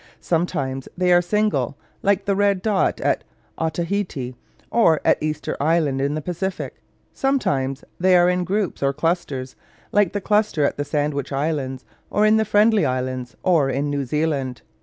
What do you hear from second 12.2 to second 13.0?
in the Friendly